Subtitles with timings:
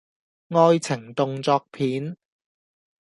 [0.49, 2.17] 愛情動作片